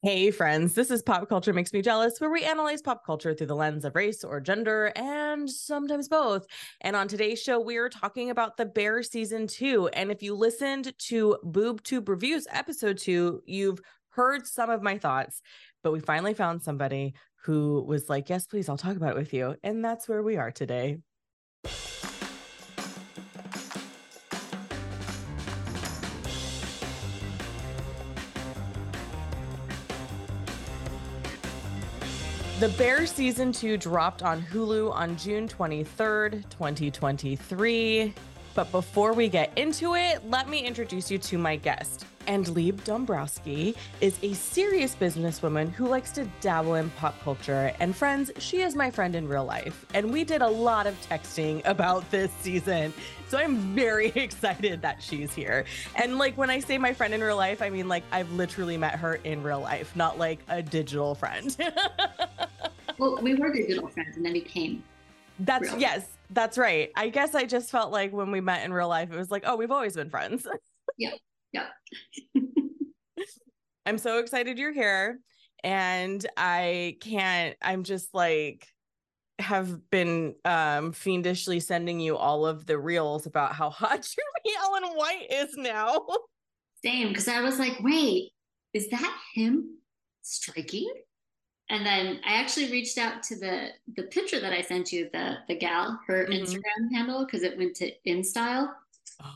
[0.00, 3.48] Hey, friends, this is Pop Culture Makes Me Jealous, where we analyze pop culture through
[3.48, 6.46] the lens of race or gender and sometimes both.
[6.82, 9.88] And on today's show, we are talking about The Bear Season 2.
[9.88, 13.80] And if you listened to Boob Tube Reviews episode 2, you've
[14.10, 15.42] heard some of my thoughts,
[15.82, 19.34] but we finally found somebody who was like, Yes, please, I'll talk about it with
[19.34, 19.56] you.
[19.64, 20.98] And that's where we are today.
[32.58, 38.12] The Bear season two dropped on Hulu on June 23rd, 2023.
[38.52, 42.04] But before we get into it, let me introduce you to my guest.
[42.28, 47.72] Andleeb Dombrowski is a serious businesswoman who likes to dabble in pop culture.
[47.80, 49.86] And friends, she is my friend in real life.
[49.94, 52.92] And we did a lot of texting about this season.
[53.28, 55.64] So I'm very excited that she's here.
[55.96, 58.76] And like when I say my friend in real life, I mean like I've literally
[58.76, 61.56] met her in real life, not like a digital friend.
[62.98, 64.84] well, we were digital friends and then we came.
[65.40, 65.78] That's real.
[65.78, 66.90] yes, that's right.
[66.94, 69.44] I guess I just felt like when we met in real life, it was like,
[69.46, 70.46] oh, we've always been friends.
[70.98, 71.12] yeah.
[71.52, 71.66] Yeah.
[73.86, 75.18] I'm so excited you're here.
[75.64, 78.66] And I can't, I'm just like,
[79.40, 84.96] have been um fiendishly sending you all of the reels about how hot Jeremy Allen
[84.96, 86.06] White is now.
[86.84, 88.32] Same, because I was like, wait,
[88.72, 89.78] is that him
[90.22, 90.92] striking?
[91.70, 95.36] And then I actually reached out to the the picture that I sent you, the
[95.48, 96.32] the gal, her mm-hmm.
[96.32, 98.70] Instagram handle, because it went to InStyle.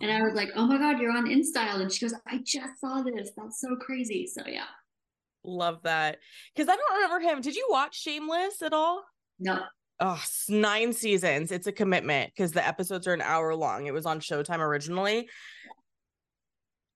[0.00, 1.80] And I was like, oh my God, you're on InStyle.
[1.80, 3.30] And she goes, I just saw this.
[3.36, 4.26] That's so crazy.
[4.26, 4.64] So yeah.
[5.44, 6.18] Love that.
[6.54, 7.40] Because I don't remember him.
[7.40, 9.02] Did you watch Shameless at all?
[9.40, 9.60] No.
[10.00, 11.52] Oh, nine seasons.
[11.52, 13.86] It's a commitment because the episodes are an hour long.
[13.86, 15.28] It was on Showtime originally.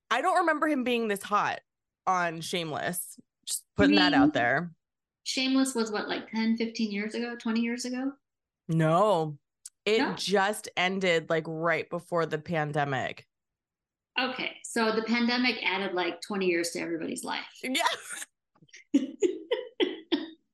[0.09, 1.59] I don't remember him being this hot
[2.05, 3.19] on Shameless.
[3.45, 4.71] Just putting that out there.
[5.23, 8.11] Shameless was what, like 10, 15 years ago, 20 years ago?
[8.69, 9.37] No,
[9.87, 10.13] it no.
[10.15, 13.25] just ended like right before the pandemic.
[14.19, 14.51] Okay.
[14.63, 17.45] So the pandemic added like 20 years to everybody's life.
[17.63, 19.03] Yeah.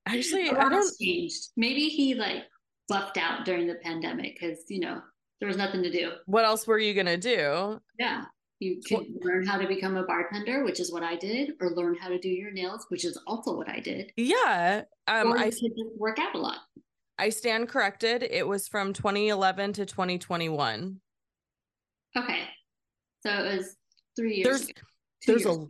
[0.05, 1.49] Actually, I don't changed.
[1.55, 2.43] Maybe he like
[2.87, 5.01] buffed out during the pandemic because you know
[5.39, 6.11] there was nothing to do.
[6.25, 7.79] What else were you gonna do?
[7.97, 8.25] Yeah.
[8.59, 11.95] You could learn how to become a bartender, which is what I did, or learn
[11.95, 14.11] how to do your nails, which is also what I did.
[14.15, 14.83] Yeah.
[15.07, 16.59] Um, I could work out a lot.
[17.17, 18.23] I stand corrected.
[18.23, 20.99] It was from 2011 to 2021.
[22.17, 22.39] Okay.
[23.25, 23.75] So it was
[24.15, 24.45] three years.
[24.45, 24.81] There's ago,
[25.27, 25.67] there's years a ago.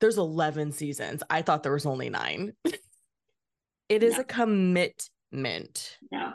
[0.00, 1.22] there's 11 seasons.
[1.30, 2.52] I thought there was only nine.
[3.88, 4.20] it is no.
[4.20, 5.98] a commitment.
[6.10, 6.34] No.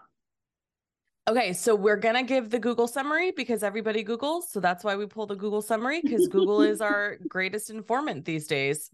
[1.30, 4.44] Okay, so we're gonna give the Google summary because everybody Googles.
[4.50, 8.48] So that's why we pull the Google summary because Google is our greatest informant these
[8.48, 8.90] days.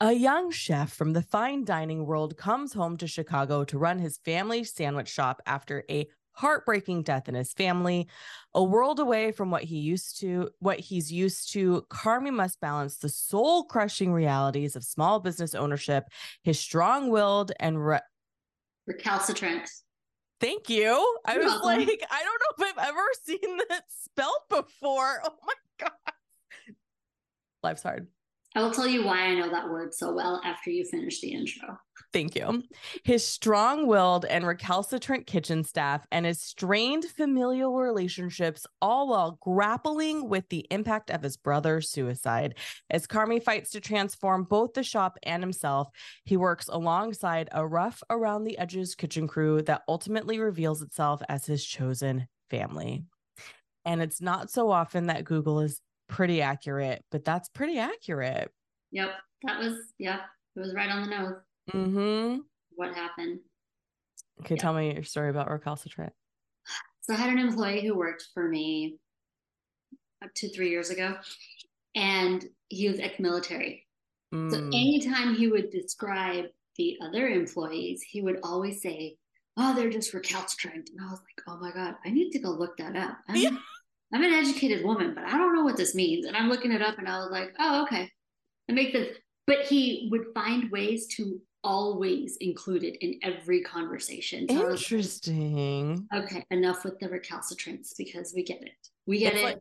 [0.00, 4.18] A young chef from the fine dining world comes home to Chicago to run his
[4.18, 8.08] family sandwich shop after a heartbreaking death in his family.
[8.54, 12.96] A world away from what he used to, what he's used to, Carmy must balance
[12.96, 16.04] the soul-crushing realities of small business ownership,
[16.42, 18.00] his strong-willed and re-
[18.86, 19.70] recalcitrant.
[20.40, 21.18] Thank you.
[21.24, 21.86] I You're was welcome.
[21.86, 25.20] like, I don't know if I've ever seen that spelled before.
[25.24, 25.92] Oh my god.
[27.62, 28.08] Life's hard.
[28.56, 31.32] I will tell you why I know that word so well after you finish the
[31.32, 31.76] intro.
[32.12, 32.62] Thank you.
[33.02, 40.28] His strong willed and recalcitrant kitchen staff and his strained familial relationships, all while grappling
[40.28, 42.54] with the impact of his brother's suicide.
[42.90, 45.88] As Carmy fights to transform both the shop and himself,
[46.24, 51.44] he works alongside a rough around the edges kitchen crew that ultimately reveals itself as
[51.44, 53.04] his chosen family.
[53.84, 58.50] And it's not so often that Google is pretty accurate, but that's pretty accurate.
[58.92, 59.10] Yep.
[59.44, 60.20] That was, yeah,
[60.56, 61.34] it was right on the nose.
[61.72, 62.40] Mm-hmm.
[62.76, 63.40] What happened?
[64.40, 66.12] Okay, tell me your story about recalcitrant.
[67.02, 68.98] So I had an employee who worked for me
[70.22, 71.16] up to three years ago,
[71.94, 73.86] and he was ex-military.
[74.34, 74.50] Mm.
[74.50, 76.46] So anytime he would describe
[76.76, 79.16] the other employees, he would always say,
[79.56, 82.50] "Oh, they're just recalcitrant," and I was like, "Oh my god, I need to go
[82.50, 83.56] look that up." Yeah.
[84.12, 86.26] I'm an educated woman, but I don't know what this means.
[86.26, 88.10] And I'm looking it up and I was like, oh, okay.
[88.68, 89.08] It makes sense.
[89.46, 94.46] But he would find ways to always include it in every conversation.
[94.48, 96.06] So Interesting.
[96.12, 98.88] Like, okay, enough with the recalcitrants because we get it.
[99.06, 99.44] We get it's it.
[99.44, 99.58] Like,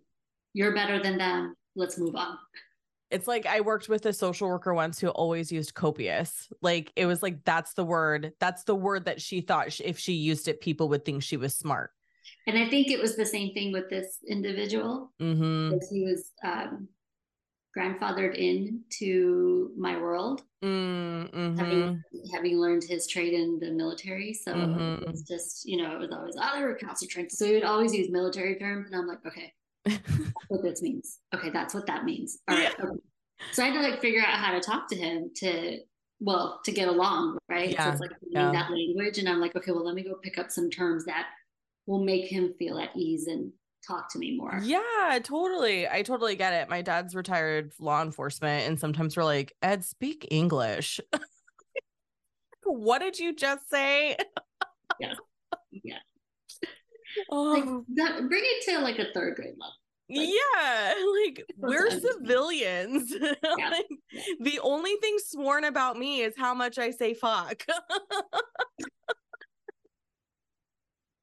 [0.54, 1.56] You're better than them.
[1.76, 2.38] Let's move on.
[3.10, 6.50] It's like I worked with a social worker once who always used copious.
[6.62, 8.34] Like it was like that's the word.
[8.40, 11.38] That's the word that she thought she, if she used it, people would think she
[11.38, 11.92] was smart.
[12.48, 15.12] And I think it was the same thing with this individual.
[15.22, 15.78] Mm-hmm.
[15.90, 16.90] He was um,
[17.78, 21.58] grandfathered into my world, mm-hmm.
[21.58, 22.04] having,
[22.34, 24.34] having learned his trade in the military.
[24.34, 25.10] So mm-hmm.
[25.10, 27.32] it's just, you know, it was always, oh, they were recalcitrant.
[27.32, 28.88] So he would always use military terms.
[28.92, 29.54] And I'm like, okay,
[30.50, 31.20] what this means.
[31.34, 32.40] Okay, that's what that means.
[32.48, 32.74] All right.
[32.78, 32.86] Yeah.
[32.86, 33.00] Okay.
[33.52, 35.80] So I had to like figure out how to talk to him to
[36.20, 37.72] well to get along, right?
[37.72, 37.86] Yeah.
[37.86, 38.52] So it's like yeah.
[38.52, 41.28] that language, and I'm like, okay, well, let me go pick up some terms that
[41.86, 43.52] will make him feel at ease and
[43.86, 44.60] talk to me more.
[44.64, 45.88] Yeah, totally.
[45.88, 46.70] I totally get it.
[46.70, 51.00] My dad's retired law enforcement, and sometimes we're like, Ed, speak English.
[52.64, 54.16] what did you just say?
[55.00, 55.14] yeah.
[55.72, 55.98] Yeah.
[57.30, 57.54] Oh.
[57.54, 57.66] Like
[57.96, 59.74] that, bring it to like a third grade level.
[60.10, 60.94] Like, yeah,
[61.26, 63.14] like we're civilians.
[63.58, 63.70] Yeah.
[63.70, 64.22] like, yeah.
[64.42, 67.66] The only thing sworn about me is how much I say fuck.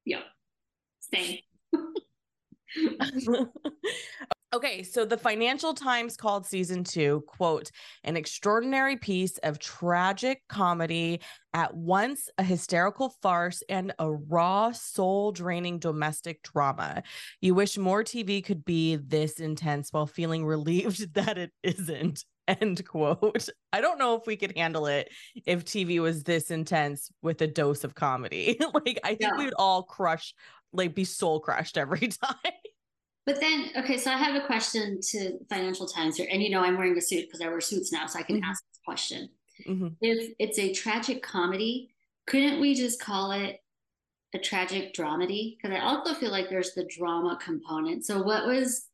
[0.05, 0.21] yeah.
[1.13, 1.39] Same.
[4.53, 7.71] Okay, so the Financial Times called season two, quote,
[8.03, 11.21] an extraordinary piece of tragic comedy,
[11.53, 17.03] at once a hysterical farce and a raw, soul draining domestic drama.
[17.39, 22.25] You wish more TV could be this intense while feeling relieved that it isn't.
[22.47, 23.47] End quote.
[23.71, 25.09] I don't know if we could handle it
[25.45, 28.59] if TV was this intense with a dose of comedy.
[28.73, 29.37] like, I think yeah.
[29.37, 30.33] we would all crush,
[30.73, 32.53] like, be soul crushed every time.
[33.25, 36.27] But then, okay, so I have a question to Financial Times here.
[36.31, 38.37] And you know, I'm wearing a suit because I wear suits now, so I can
[38.37, 38.49] mm-hmm.
[38.49, 39.29] ask this question.
[39.67, 39.87] Mm-hmm.
[40.01, 41.91] If it's a tragic comedy,
[42.25, 43.59] couldn't we just call it
[44.33, 45.57] a tragic dramedy?
[45.57, 48.05] Because I also feel like there's the drama component.
[48.05, 48.87] So, what was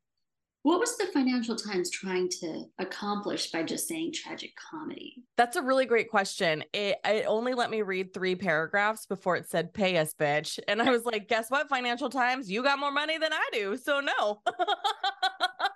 [0.67, 5.23] what was the Financial Times trying to accomplish by just saying tragic comedy?
[5.37, 6.61] That's a really great question.
[6.73, 10.59] It, it only let me read three paragraphs before it said pay us, bitch.
[10.67, 12.51] And I was like, guess what, Financial Times?
[12.51, 13.77] You got more money than I do.
[13.77, 14.41] So, no.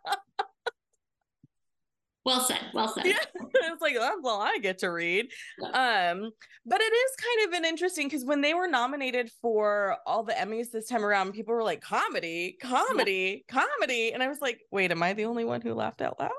[2.24, 2.60] Well said.
[2.74, 3.06] Well said.
[3.06, 3.18] Yeah.
[3.56, 5.32] it's like that's all I get to read.
[5.60, 6.12] Yeah.
[6.12, 6.32] Um,
[6.66, 10.34] but it is kind of an interesting because when they were nominated for all the
[10.34, 13.62] Emmys this time around, people were like, comedy, comedy, yeah.
[13.62, 14.14] comedy.
[14.14, 16.32] And I was like, wait, am I the only one who laughed out loud?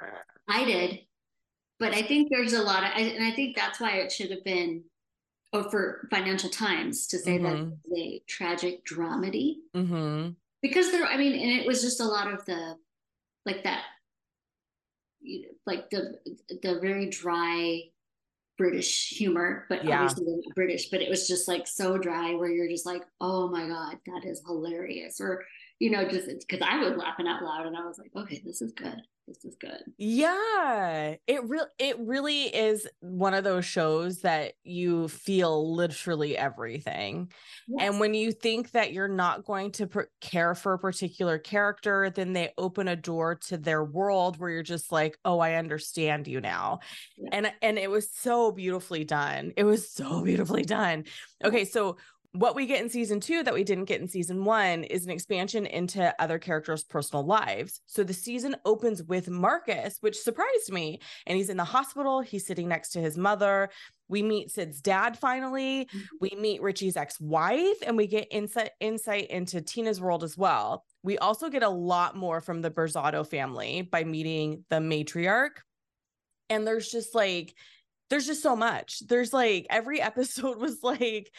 [0.48, 1.00] I did.
[1.78, 4.44] But I think there's a lot of and I think that's why it should have
[4.44, 4.84] been
[5.52, 7.70] oh for Financial Times to say mm-hmm.
[7.90, 9.56] that a tragic dramedy.
[9.74, 10.30] Mm-hmm.
[10.62, 12.76] Because there, I mean, and it was just a lot of the
[13.44, 13.82] like that
[15.66, 16.18] like the
[16.62, 17.82] the very dry
[18.58, 20.02] British humor, but yeah.
[20.02, 23.48] obviously not British, but it was just like so dry where you're just like, oh
[23.48, 25.20] my God, that is hilarious.
[25.20, 25.44] Or,
[25.78, 28.62] you know, just because I was laughing out loud and I was like, okay, this
[28.62, 29.82] is good this is good.
[29.98, 31.16] Yeah.
[31.26, 37.30] It really it really is one of those shows that you feel literally everything.
[37.66, 37.88] Yes.
[37.88, 39.88] And when you think that you're not going to
[40.20, 44.62] care for a particular character, then they open a door to their world where you're
[44.62, 46.80] just like, "Oh, I understand you now."
[47.16, 47.30] Yeah.
[47.32, 49.52] And and it was so beautifully done.
[49.56, 51.04] It was so beautifully done.
[51.44, 51.96] Okay, so
[52.32, 55.10] what we get in season two that we didn't get in season one is an
[55.10, 57.80] expansion into other characters' personal lives.
[57.86, 61.00] So the season opens with Marcus, which surprised me.
[61.26, 63.70] And he's in the hospital, he's sitting next to his mother.
[64.08, 65.86] We meet Sid's dad finally.
[65.86, 65.98] Mm-hmm.
[66.20, 70.84] We meet Richie's ex-wife, and we get insight insight into Tina's world as well.
[71.02, 75.58] We also get a lot more from the Berzatto family by meeting the matriarch.
[76.48, 77.54] And there's just like,
[78.10, 79.00] there's just so much.
[79.06, 81.30] There's like every episode was like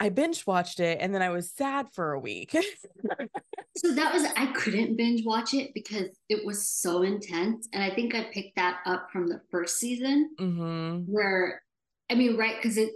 [0.00, 2.50] I binge watched it and then I was sad for a week.
[3.76, 7.94] so that was I couldn't binge watch it because it was so intense, and I
[7.94, 11.10] think I picked that up from the first season, mm-hmm.
[11.10, 11.62] where
[12.10, 12.56] I mean, right?
[12.56, 12.90] Because it,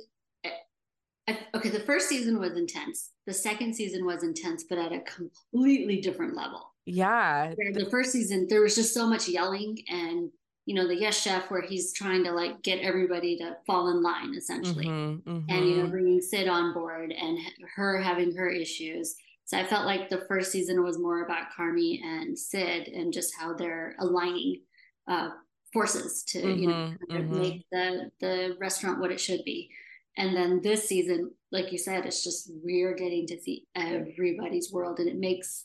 [1.28, 3.10] I, okay, the first season was intense.
[3.26, 6.72] The second season was intense, but at a completely different level.
[6.84, 7.54] Yeah.
[7.54, 10.30] The first season, there was just so much yelling and
[10.64, 14.02] you know the yes chef where he's trying to like get everybody to fall in
[14.02, 15.50] line essentially mm-hmm, mm-hmm.
[15.50, 17.38] and you know bringing sid on board and
[17.74, 22.02] her having her issues so i felt like the first season was more about carmy
[22.02, 24.60] and sid and just how they're aligning
[25.08, 25.30] uh,
[25.72, 27.40] forces to mm-hmm, you know mm-hmm.
[27.40, 29.68] make the the restaurant what it should be
[30.16, 34.98] and then this season like you said it's just we're getting to see everybody's world
[35.00, 35.64] and it makes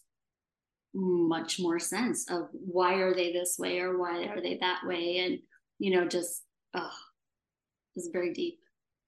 [0.93, 5.17] much more sense of why are they this way or why are they that way.
[5.19, 5.39] And
[5.79, 6.91] you know just oh
[7.95, 8.59] it's very deep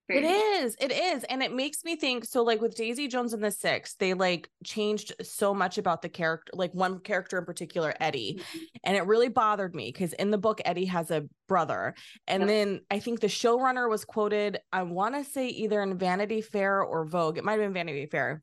[0.07, 0.63] very it deep.
[0.65, 1.23] is, it is.
[1.25, 4.49] And it makes me think so like with daisy jones and the six they like
[4.63, 8.39] changed so much about the character like one character in particular eddie.
[8.39, 8.59] Mm-hmm.
[8.83, 11.93] and it really bothered me because in the book eddie has a brother.
[12.27, 12.47] And yep.
[12.49, 16.81] then i think the showrunner was quoted i want to say either in vanity fair
[16.81, 17.37] or vogue.
[17.37, 18.41] It might have been vanity fair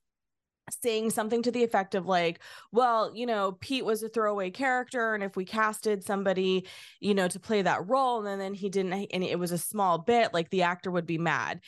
[0.70, 2.40] saying something to the effect of like
[2.72, 6.66] well you know pete was a throwaway character and if we casted somebody
[7.00, 9.98] you know to play that role and then he didn't and it was a small
[9.98, 11.60] bit like the actor would be mad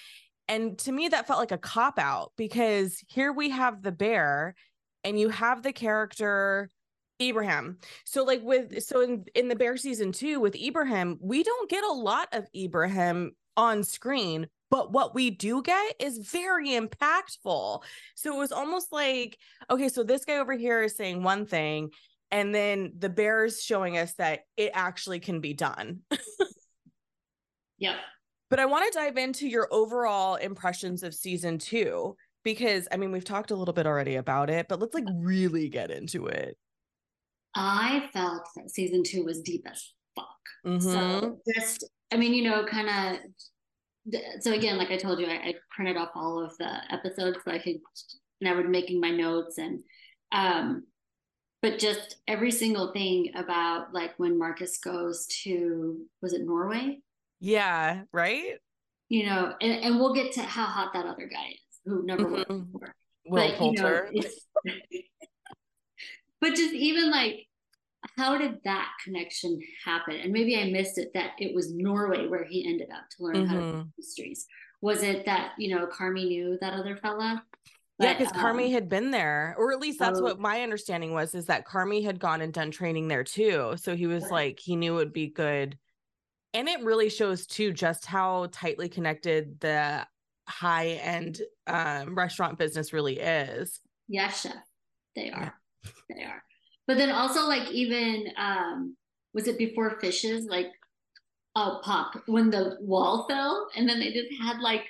[0.48, 4.54] and to me that felt like a cop out because here we have the bear
[5.04, 6.68] and you have the character
[7.20, 7.78] Ibrahim.
[8.04, 11.84] So like with so in in the bear season 2 with Ibrahim, we don't get
[11.84, 17.82] a lot of Ibrahim on screen, but what we do get is very impactful.
[18.14, 19.38] So it was almost like,
[19.70, 21.90] okay, so this guy over here is saying one thing,
[22.30, 26.00] and then the bears showing us that it actually can be done.
[27.78, 27.96] yep.
[28.50, 33.12] But I want to dive into your overall impressions of season two because I mean,
[33.12, 36.56] we've talked a little bit already about it, but let's like really get into it.
[37.54, 40.26] I felt that season two was deep as fuck.
[40.66, 40.90] Mm-hmm.
[40.90, 43.20] So just, I mean, you know, kind of
[44.40, 47.50] so again, like I told you, I, I, printed off all of the episodes so
[47.50, 47.76] I could,
[48.40, 49.80] and I would making my notes and,
[50.32, 50.84] um,
[51.60, 57.00] but just every single thing about like when Marcus goes to, was it Norway?
[57.40, 58.02] Yeah.
[58.12, 58.54] Right.
[59.08, 62.24] You know, and, and we'll get to how hot that other guy is who never
[62.24, 62.32] mm-hmm.
[62.32, 62.94] worked before.
[63.26, 64.10] Will but, Poulter.
[64.12, 64.74] You know,
[66.40, 67.47] but just even like
[68.16, 70.16] how did that connection happen?
[70.16, 73.36] And maybe I missed it that it was Norway where he ended up to learn
[73.36, 73.46] mm-hmm.
[73.46, 73.82] how to mm-hmm.
[73.96, 74.46] mysteries.
[74.80, 77.42] Was it that, you know, Carmy knew that other fella?
[77.98, 80.62] But, yeah, because um, Carmy had been there, or at least that's oh, what my
[80.62, 83.74] understanding was, is that Carmy had gone and done training there too.
[83.76, 84.32] So he was right.
[84.32, 85.76] like, he knew it would be good.
[86.54, 90.06] And it really shows too just how tightly connected the
[90.48, 93.80] high end um, restaurant business really is.
[94.06, 94.54] Yes, chef.
[95.16, 95.52] They are.
[95.84, 95.90] Yeah.
[96.08, 96.42] They are.
[96.88, 98.96] But then also like even um
[99.34, 100.72] was it before fishes like
[101.54, 104.84] oh pop when the wall fell and then they just had like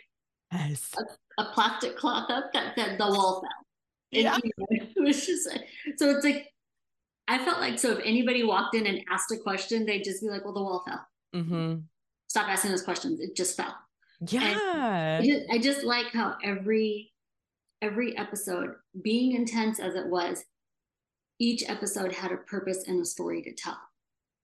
[0.53, 0.95] yes.
[0.97, 3.67] a, a plastic cloth up that said the wall fell.
[4.23, 4.39] yeah.
[4.43, 5.51] You know, it was just
[5.97, 6.49] so it's like
[7.27, 10.31] I felt like so if anybody walked in and asked a question, they'd just be
[10.31, 11.81] like, "Well, the wall fell." Mm-hmm.
[12.29, 13.21] Stop asking those questions.
[13.21, 13.77] It just fell.
[14.27, 15.21] Yeah.
[15.21, 17.13] I just, I just like how every
[17.83, 20.43] every episode, being intense as it was,
[21.39, 23.79] each episode had a purpose and a story to tell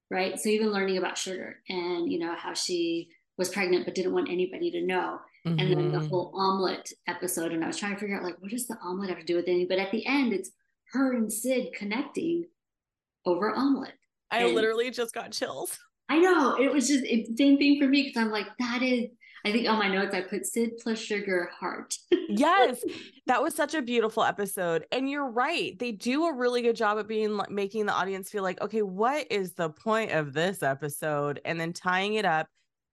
[0.09, 4.13] right so even learning about sugar and you know how she was pregnant but didn't
[4.13, 5.59] want anybody to know mm-hmm.
[5.59, 6.07] and then the mm-hmm.
[6.07, 9.09] whole omelet episode and i was trying to figure out like what does the omelet
[9.09, 10.51] have to do with anything but at the end it's
[10.91, 12.45] her and sid connecting
[13.25, 13.93] over omelet
[14.31, 17.87] i and literally just got chills i know it was just it, same thing for
[17.87, 19.09] me because i'm like that is
[19.45, 21.95] I think on my notes I put Sid plus sugar heart.
[22.29, 22.83] yes,
[23.27, 25.77] that was such a beautiful episode, and you're right.
[25.77, 28.81] They do a really good job at being like making the audience feel like, okay,
[28.81, 32.47] what is the point of this episode, and then tying it up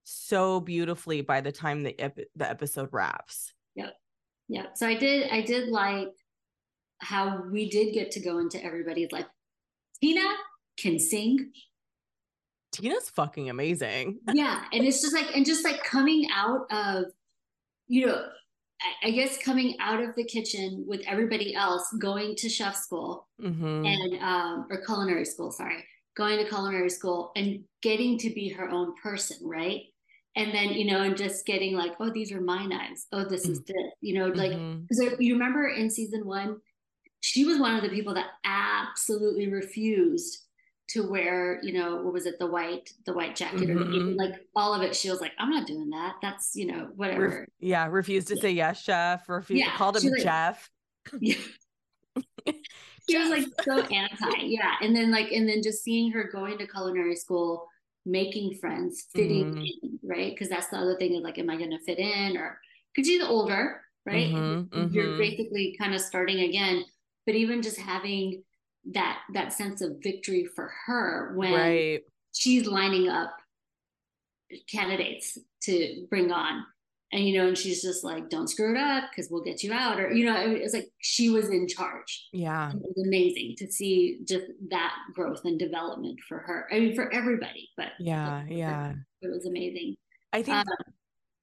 [0.04, 3.54] so beautifully by the time the ep- the episode wraps.
[3.74, 3.94] Yep,
[4.48, 4.76] yep.
[4.76, 6.10] So I did I did like
[6.98, 9.26] how we did get to go into everybody's life.
[10.02, 10.28] Tina
[10.76, 11.50] can sing.
[12.72, 14.18] Tina's fucking amazing.
[14.32, 14.64] yeah.
[14.72, 17.04] And it's just like, and just like coming out of,
[17.86, 18.26] you know,
[19.04, 23.86] I, guess coming out of the kitchen with everybody else, going to chef school mm-hmm.
[23.86, 25.84] and, um, or culinary school, sorry,
[26.16, 29.82] going to culinary school and getting to be her own person, right?
[30.34, 33.06] And then, you know, and just getting like, oh, these are my knives.
[33.12, 33.72] Oh, this is mm-hmm.
[33.72, 35.22] this, you know, like, because mm-hmm.
[35.22, 36.56] you remember in season one,
[37.20, 40.38] she was one of the people that absolutely refused
[40.88, 44.18] to wear, you know, what was it, the white, the white jacket mm-hmm.
[44.20, 44.94] or like all of it.
[44.94, 46.16] She was like, I'm not doing that.
[46.20, 47.46] That's, you know, whatever.
[47.60, 47.86] Yeah.
[47.86, 48.42] Refused to yeah.
[48.42, 49.28] say yes, chef.
[49.28, 50.70] Refused yeah, called him like, Jeff.
[51.18, 51.36] Yeah.
[53.08, 54.42] she was like so anti.
[54.42, 54.74] Yeah.
[54.82, 57.66] And then like, and then just seeing her going to culinary school,
[58.04, 59.60] making friends, fitting mm-hmm.
[59.60, 60.32] in, right?
[60.32, 62.58] Because that's the other thing is like, am I going to fit in or
[62.94, 64.32] because she's older, right?
[64.32, 65.18] Mm-hmm, You're mm-hmm.
[65.18, 66.84] basically kind of starting again.
[67.24, 68.42] But even just having
[68.90, 72.00] that that sense of victory for her when right.
[72.32, 73.36] she's lining up
[74.70, 76.64] candidates to bring on.
[77.14, 79.70] And you know and she's just like don't screw it up because we'll get you
[79.70, 82.28] out or you know it's like she was in charge.
[82.32, 82.70] Yeah.
[82.70, 86.66] It was amazing to see just that growth and development for her.
[86.72, 88.94] I mean for everybody but yeah yeah.
[89.20, 89.94] it was amazing.
[90.32, 90.64] I think um,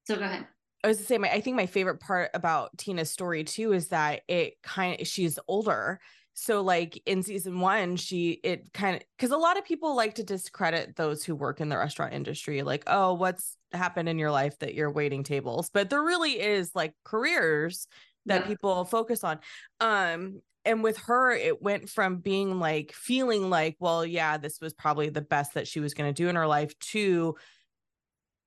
[0.07, 0.47] so go ahead
[0.83, 3.89] I was to say my I think my favorite part about Tina's story too is
[3.89, 5.99] that it kind of she's older.
[6.33, 10.15] So like in season one she it kind of because a lot of people like
[10.15, 14.31] to discredit those who work in the restaurant industry like oh what's happened in your
[14.31, 15.69] life that you're waiting tables?
[15.73, 17.87] But there really is like careers
[18.25, 18.47] that yeah.
[18.47, 19.39] people focus on.
[19.81, 24.73] Um and with her it went from being like feeling like well yeah this was
[24.73, 27.35] probably the best that she was going to do in her life to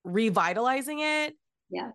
[0.05, 1.35] revitalizing it
[1.71, 1.91] yeah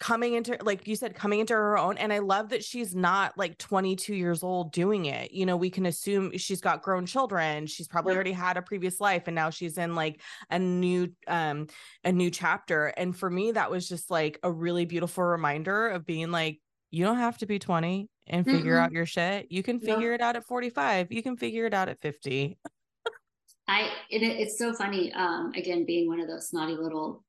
[0.00, 3.36] coming into like you said coming into her own and i love that she's not
[3.36, 7.66] like 22 years old doing it you know we can assume she's got grown children
[7.66, 11.66] she's probably already had a previous life and now she's in like a new um
[12.02, 16.06] a new chapter and for me that was just like a really beautiful reminder of
[16.06, 16.58] being like
[16.90, 18.84] you don't have to be 20 and figure mm-hmm.
[18.84, 21.90] out your shit you can figure it out at 45 you can figure it out
[21.90, 22.58] at 50
[23.68, 27.22] i it, it's so funny um again being one of those snotty little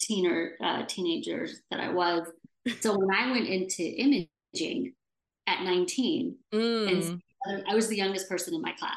[0.00, 2.26] teener uh, teenagers that I was.
[2.80, 4.92] So when I went into imaging
[5.46, 7.20] at 19, mm.
[7.44, 8.96] and I was the youngest person in my class.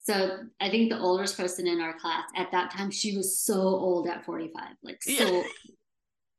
[0.00, 3.60] So I think the oldest person in our class at that time, she was so
[3.60, 5.12] old at 45, like so.
[5.12, 5.42] Yeah.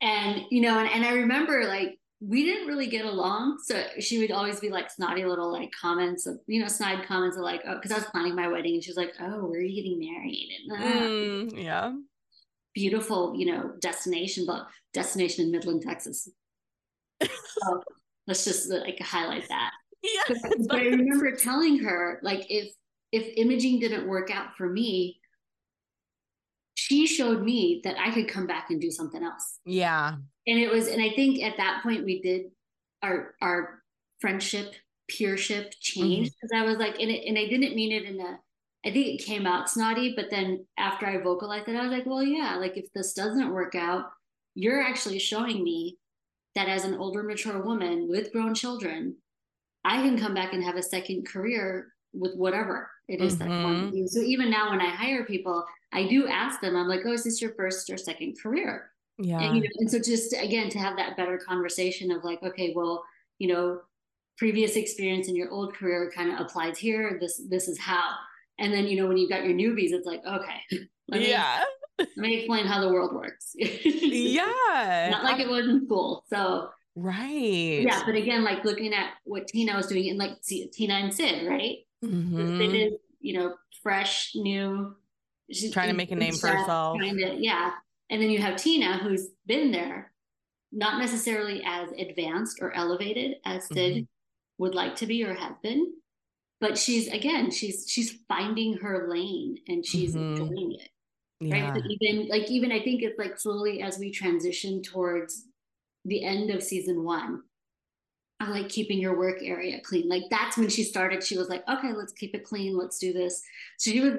[0.01, 3.59] And you know, and, and I remember like we didn't really get along.
[3.63, 7.37] So she would always be like snotty little like comments of, you know, snide comments
[7.37, 9.59] of like, oh, because I was planning my wedding and she was like, oh, where
[9.59, 10.49] are you getting married?
[10.67, 11.93] And uh, mm, yeah
[12.73, 16.29] beautiful, you know, destination, but destination in Midland, Texas.
[17.21, 17.83] so
[18.27, 19.71] let's just like highlight that.
[20.01, 20.35] Yeah.
[20.67, 22.73] But, I remember telling her, like, if
[23.11, 25.19] if imaging didn't work out for me,
[26.75, 29.59] she showed me that I could come back and do something else.
[29.65, 30.15] Yeah.
[30.47, 32.51] And it was, and I think at that point we did
[33.01, 33.81] our our
[34.21, 34.73] friendship,
[35.11, 36.63] peership change because mm-hmm.
[36.63, 38.39] I was like, and it, and I didn't mean it in a
[38.85, 42.05] I think it came out snotty, but then after I vocalized it, I was like,
[42.05, 44.05] well, yeah, like if this doesn't work out,
[44.55, 45.97] you're actually showing me
[46.55, 49.15] that as an older, mature woman with grown children,
[49.83, 53.49] I can come back and have a second career with whatever it is mm-hmm.
[53.49, 54.07] that I want to do.
[54.07, 57.23] So even now, when I hire people, I do ask them, I'm like, oh, is
[57.23, 58.91] this your first or second career?
[59.17, 59.39] Yeah.
[59.39, 62.73] And, you know, and so just again, to have that better conversation of like, okay,
[62.75, 63.03] well,
[63.37, 63.81] you know,
[64.37, 67.17] previous experience in your old career kind of applies here.
[67.19, 68.11] This, this is how
[68.59, 71.63] and then, you know, when you've got your newbies, it's like, okay, let me, yeah.
[71.97, 73.53] let me explain how the world works.
[73.55, 75.09] yeah.
[75.11, 76.25] Not like it was in school.
[76.29, 77.81] So, right.
[77.81, 78.03] Yeah.
[78.05, 81.77] But again, like looking at what Tina was doing and like Tina and Sid, right?
[82.03, 82.59] Mm-hmm.
[82.59, 84.95] Sid is, you know, fresh, new.
[85.51, 86.97] She's trying to make a name for herself.
[86.97, 87.71] Trying to, yeah.
[88.09, 90.11] And then you have Tina, who's been there,
[90.71, 94.03] not necessarily as advanced or elevated as Sid mm-hmm.
[94.57, 95.93] would like to be or has been,
[96.61, 100.41] but she's again she's she's finding her lane and she's mm-hmm.
[100.41, 100.89] enjoying it.
[101.41, 101.71] Yeah.
[101.71, 105.45] right even like even i think it's like slowly as we transition towards
[106.03, 107.43] the end of season one
[108.41, 110.07] i like keeping your work area clean.
[110.07, 111.23] Like that's when she started.
[111.23, 112.77] She was like okay let's keep it clean.
[112.77, 113.41] Let's do this.
[113.77, 114.13] So she was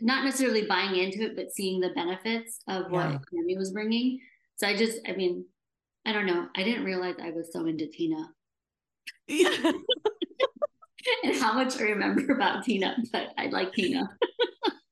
[0.00, 3.58] not necessarily buying into it but seeing the benefits of what yeah.
[3.58, 4.20] was bringing.
[4.56, 5.44] So i just i mean
[6.04, 6.48] i don't know.
[6.56, 8.30] I didn't realize i was so into tina.
[9.28, 9.72] yeah
[11.24, 14.08] and how much I remember about Tina, but I like Tina.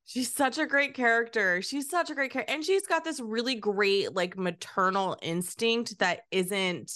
[0.05, 1.63] she's such a great character.
[1.63, 2.53] She's such a great character.
[2.53, 6.91] And she's got this really great, like, maternal instinct that isn't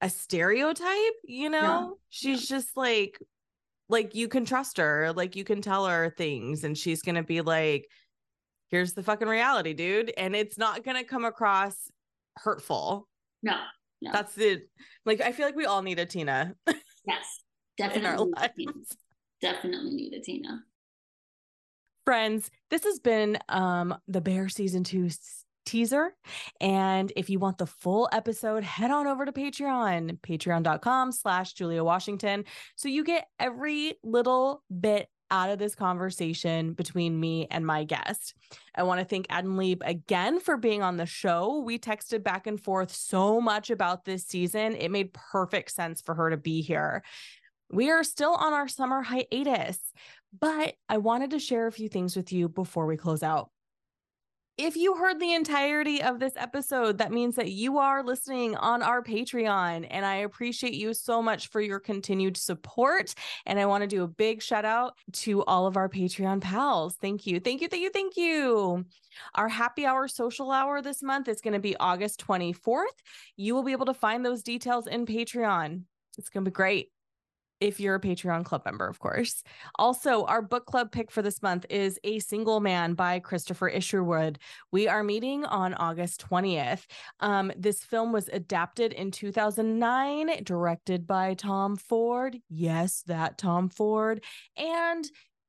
[0.00, 1.58] a stereotype, you know?
[1.60, 1.88] Yeah.
[2.10, 2.56] She's yeah.
[2.56, 3.18] just like,
[3.88, 5.12] like, you can trust her.
[5.14, 7.88] Like, you can tell her things, and she's going to be like,
[8.68, 10.12] here's the fucking reality, dude.
[10.16, 11.74] And it's not going to come across
[12.36, 13.08] hurtful.
[13.42, 13.56] No,
[14.00, 14.12] no.
[14.12, 14.62] That's the
[15.04, 16.54] Like, I feel like we all need a Tina.
[17.08, 17.42] Yes.
[17.78, 18.32] Definitely.
[19.40, 20.64] Definitely need a Tina.
[22.04, 25.08] Friends, this has been um the Bear season two
[25.68, 26.14] teaser.
[26.60, 31.84] And if you want the full episode, head on over to Patreon, patreon.com slash Julia
[31.84, 32.44] Washington.
[32.76, 38.34] So you get every little bit out of this conversation between me and my guest.
[38.74, 41.58] I want to thank Andleeb again for being on the show.
[41.58, 44.74] We texted back and forth so much about this season.
[44.74, 47.02] It made perfect sense for her to be here.
[47.70, 49.78] We are still on our summer hiatus,
[50.38, 53.50] but I wanted to share a few things with you before we close out.
[54.56, 58.82] If you heard the entirety of this episode, that means that you are listening on
[58.82, 59.86] our Patreon.
[59.88, 63.14] And I appreciate you so much for your continued support.
[63.46, 66.96] And I want to do a big shout out to all of our Patreon pals.
[67.00, 67.38] Thank you.
[67.38, 67.68] Thank you.
[67.68, 67.90] Thank you.
[67.90, 68.84] Thank you.
[69.36, 72.86] Our happy hour social hour this month is going to be August 24th.
[73.36, 75.82] You will be able to find those details in Patreon.
[76.16, 76.88] It's going to be great
[77.60, 79.42] if you're a Patreon club member, of course.
[79.76, 84.38] Also, our book club pick for this month is A Single Man by Christopher Isherwood.
[84.70, 86.84] We are meeting on August 20th.
[87.20, 92.38] Um, this film was adapted in 2009, directed by Tom Ford.
[92.48, 94.22] Yes, that Tom Ford.
[94.56, 95.04] And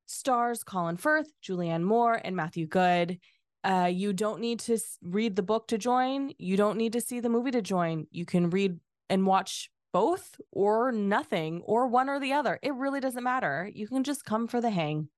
[0.05, 3.19] stars Colin Firth, Julianne Moore, and Matthew Goode.
[3.63, 6.31] Uh, you don't need to read the book to join.
[6.37, 8.07] You don't need to see the movie to join.
[8.09, 12.59] You can read and watch both or nothing or one or the other.
[12.61, 13.69] It really doesn't matter.
[13.73, 15.09] You can just come for the hang.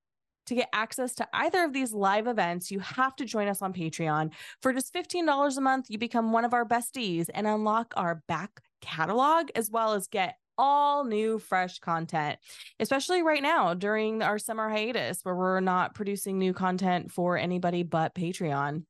[0.47, 3.73] To get access to either of these live events, you have to join us on
[3.73, 4.31] Patreon.
[4.61, 8.61] For just $15 a month, you become one of our besties and unlock our back
[8.81, 12.39] catalog as well as get all new fresh content,
[12.79, 17.83] especially right now during our summer hiatus where we're not producing new content for anybody
[17.83, 18.83] but Patreon.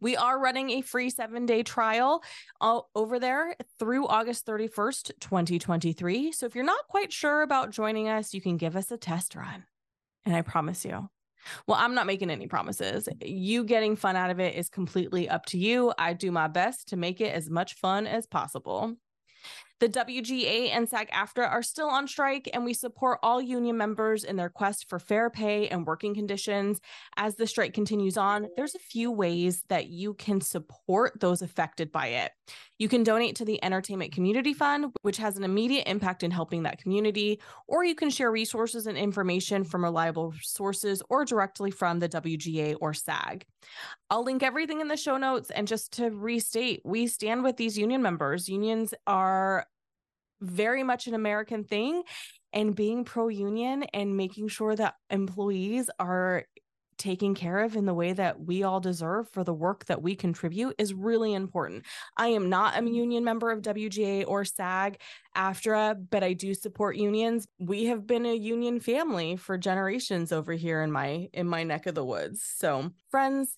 [0.00, 2.22] We are running a free seven day trial
[2.60, 6.32] uh, over there through August 31st, 2023.
[6.32, 9.34] So if you're not quite sure about joining us, you can give us a test
[9.34, 9.64] run.
[10.24, 11.08] And I promise you,
[11.66, 13.08] well, I'm not making any promises.
[13.22, 15.92] You getting fun out of it is completely up to you.
[15.98, 18.96] I do my best to make it as much fun as possible.
[19.80, 24.24] The WGA and SAG AFTRA are still on strike, and we support all union members
[24.24, 26.80] in their quest for fair pay and working conditions.
[27.16, 31.92] As the strike continues on, there's a few ways that you can support those affected
[31.92, 32.32] by it.
[32.78, 36.62] You can donate to the Entertainment Community Fund, which has an immediate impact in helping
[36.62, 41.98] that community, or you can share resources and information from reliable sources or directly from
[41.98, 43.44] the WGA or SAG.
[44.10, 45.50] I'll link everything in the show notes.
[45.50, 48.48] And just to restate, we stand with these union members.
[48.48, 49.66] Unions are
[50.40, 52.02] very much an American thing.
[52.54, 56.44] And being pro union and making sure that employees are
[56.98, 60.14] taken care of in the way that we all deserve for the work that we
[60.14, 61.84] contribute is really important.
[62.16, 62.94] I am not a mm.
[62.94, 65.00] union member of WGA or SAG,
[65.36, 67.46] AFTRA, but I do support unions.
[67.58, 71.86] We have been a union family for generations over here in my in my neck
[71.86, 72.42] of the woods.
[72.42, 73.56] So, friends,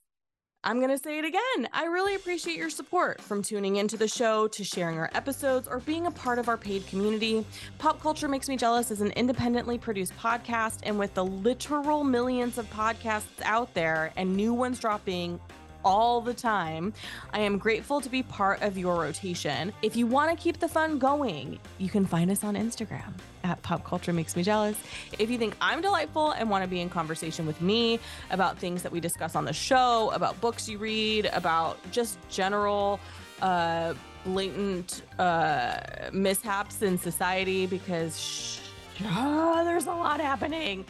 [0.63, 1.69] I'm going to say it again.
[1.73, 5.79] I really appreciate your support from tuning into the show to sharing our episodes or
[5.79, 7.47] being a part of our paid community.
[7.79, 12.59] Pop Culture Makes Me Jealous is an independently produced podcast, and with the literal millions
[12.59, 15.41] of podcasts out there and new ones dropping
[15.85, 16.93] all the time.
[17.33, 19.73] I am grateful to be part of your rotation.
[19.83, 23.13] If you want to keep the fun going, you can find us on Instagram
[23.45, 24.77] at Pop Culture Makes Me Jealous.
[25.19, 27.99] If you think I'm delightful and want to be in conversation with me
[28.31, 33.01] about things that we discuss on the show, about books you read, about just general
[33.43, 35.81] uh, blatant uh,
[36.13, 38.61] mishaps in society, because shh,
[39.05, 40.85] oh, there's a lot happening.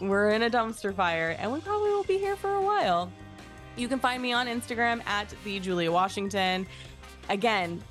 [0.00, 3.10] We're in a dumpster fire and we probably will be here for a while.
[3.76, 6.66] You can find me on Instagram at the Julia Washington.
[7.28, 7.82] Again,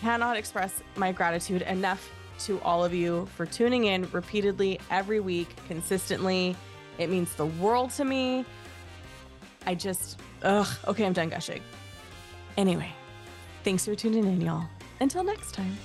[0.00, 5.48] cannot express my gratitude enough to all of you for tuning in repeatedly every week,
[5.66, 6.56] consistently.
[6.98, 8.44] It means the world to me.
[9.66, 11.62] I just, ugh, okay, I'm done gushing.
[12.56, 12.92] Anyway,
[13.64, 14.68] thanks for tuning in, y'all.
[15.00, 15.76] Until next time.